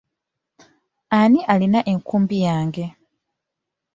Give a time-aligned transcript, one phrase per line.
[1.19, 2.85] Ani alina enkumbi yange?